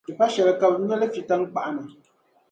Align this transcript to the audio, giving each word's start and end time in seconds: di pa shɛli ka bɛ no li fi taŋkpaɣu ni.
di 0.07 0.13
pa 0.19 0.25
shɛli 0.33 0.53
ka 0.59 0.67
bɛ 0.71 0.77
no 0.87 0.95
li 1.01 1.07
fi 1.13 1.21
taŋkpaɣu 1.29 1.71
ni. 1.87 1.95